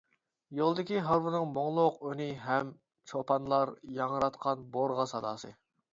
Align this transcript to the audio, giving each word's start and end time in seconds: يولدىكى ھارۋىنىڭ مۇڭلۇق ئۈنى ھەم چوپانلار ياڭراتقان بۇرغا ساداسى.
يولدىكى 0.59 1.01
ھارۋىنىڭ 1.07 1.45
مۇڭلۇق 1.57 2.01
ئۈنى 2.09 2.27
ھەم 2.45 2.73
چوپانلار 3.13 3.75
ياڭراتقان 3.99 4.65
بۇرغا 4.79 5.07
ساداسى. 5.13 5.55